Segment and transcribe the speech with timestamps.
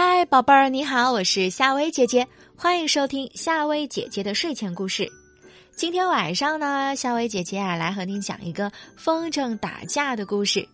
[0.00, 2.24] 嗨，宝贝儿，你好，我是夏薇姐姐，
[2.56, 5.10] 欢迎收听夏薇姐姐的睡前故事。
[5.74, 10.64] 今天晚上呢，夏薇姐姐啊，来和您讲一个风筝打架的故事。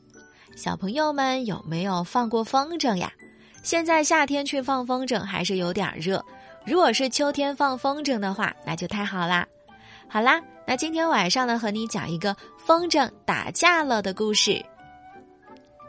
[0.57, 3.11] 小朋友们有没有放过风筝呀？
[3.63, 6.23] 现在夏天去放风筝还是有点热，
[6.67, 9.47] 如果是秋天放风筝的话，那就太好啦。
[10.07, 14.63] 好啦，那今天晚上呢，和你讲一个风筝打架了的故事。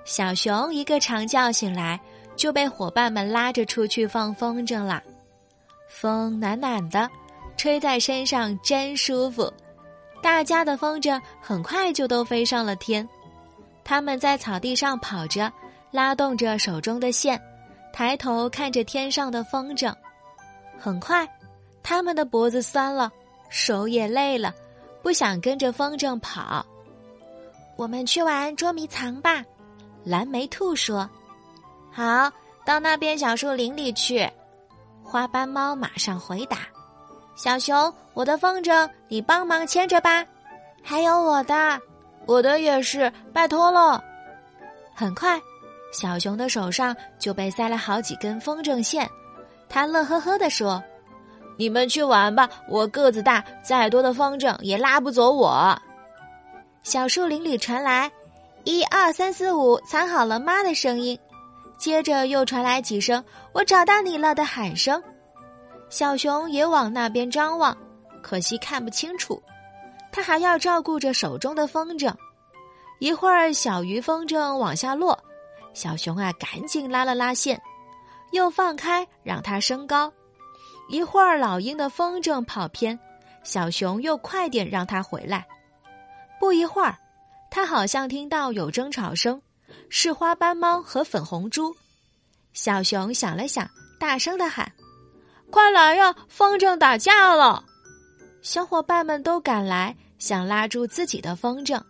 [0.05, 1.99] 小熊一个长觉醒来。
[2.35, 5.01] 就被伙伴们拉着出去放风筝了，
[5.89, 7.09] 风暖暖的，
[7.57, 9.51] 吹在身上真舒服。
[10.21, 13.07] 大家的风筝很快就都飞上了天，
[13.83, 15.51] 他们在草地上跑着，
[15.91, 17.39] 拉动着手中的线，
[17.93, 19.93] 抬头看着天上的风筝。
[20.77, 21.27] 很快，
[21.83, 23.11] 他们的脖子酸了，
[23.49, 24.53] 手也累了，
[25.01, 26.65] 不想跟着风筝跑。
[27.77, 29.43] 我们去玩捉迷藏吧，
[30.03, 31.09] 蓝莓兔说。
[31.95, 32.29] 好，
[32.65, 34.29] 到那边小树林里去。
[35.01, 36.57] 花斑猫马上回答
[37.37, 40.25] ：“小熊，我的风筝你帮忙牵着吧。
[40.83, 41.79] 还有我的，
[42.25, 44.03] 我的也是，拜托了。”
[44.93, 45.39] 很快，
[45.93, 49.09] 小熊的手上就被塞了好几根风筝线。
[49.69, 50.83] 他乐呵呵地说
[51.57, 55.73] ：“你们去玩吧，我个子大，再多的风筝也拉不走我。”
[56.83, 58.11] 小树林里传来
[58.65, 61.17] “一二三四五，藏好了吗”的声音。
[61.77, 63.23] 接着又传来几声
[63.53, 65.01] “我找到你了”的喊声，
[65.89, 67.77] 小熊也往那边张望，
[68.21, 69.41] 可惜看不清楚。
[70.11, 72.13] 他还要照顾着手中的风筝。
[72.99, 75.21] 一会儿，小鱼风筝往下落，
[75.73, 77.61] 小熊啊，赶紧拉了拉线，
[78.31, 80.11] 又放开让它升高。
[80.87, 82.97] 一会儿，老鹰的风筝跑偏，
[83.43, 85.45] 小熊又快点让它回来。
[86.39, 86.97] 不一会儿，
[87.51, 89.41] 他好像听到有争吵声。
[89.89, 91.75] 是花斑猫和粉红猪，
[92.53, 94.71] 小熊想了想，大声的喊
[95.51, 97.63] ：“快来呀，风筝打架了！”
[98.41, 101.81] 小伙伴们都赶来，想拉住自己的风筝，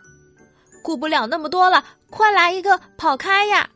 [0.82, 3.70] 顾不了那么多了，快来一个跑开呀！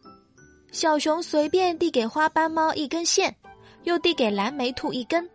[0.72, 3.36] 小熊随便递给花斑猫一根线，
[3.84, 5.28] 又递给蓝莓兔一根，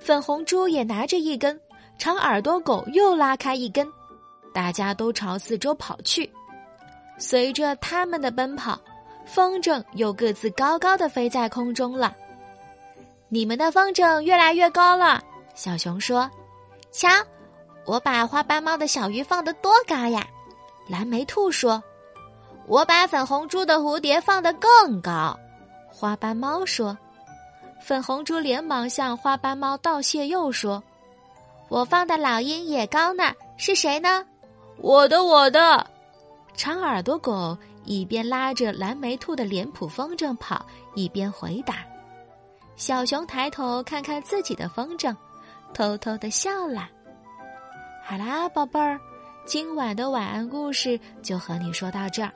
[0.00, 1.60] 粉红猪也拿着一根，
[1.98, 3.86] 长耳朵狗又拉开一根，
[4.54, 6.32] 大家都朝四周跑去。
[7.18, 8.78] 随着他们的奔跑，
[9.24, 12.14] 风筝又各自高高的飞在空中了。
[13.28, 15.20] 你们的风筝越来越高了，
[15.54, 16.30] 小熊说
[16.92, 17.08] ：“瞧，
[17.84, 20.26] 我把花斑猫的小鱼放得多高呀！”
[20.88, 21.82] 蓝莓兔说
[22.68, 25.36] ：“我把粉红猪的蝴蝶放得更高。”
[25.90, 26.96] 花斑猫说
[27.82, 30.82] ：“粉红猪连忙向花斑猫道谢，又说
[31.68, 34.24] ：‘我放的老鹰也高呢，是谁呢？’
[34.78, 35.84] 我的，我的。”
[36.56, 41.76] 长耳朵狗一边拉着蓝莓兔的脸谱风筝跑，一边回答。
[42.76, 45.14] 小熊抬头看看自己的风筝，
[45.72, 46.88] 偷偷的笑了。
[48.04, 48.98] 好啦，宝贝儿，
[49.44, 52.32] 今晚的晚安故事就和你说到这儿。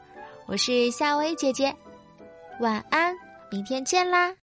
[0.46, 1.74] 我是夏薇姐姐，
[2.60, 3.16] 晚安，
[3.50, 4.34] 明天见啦。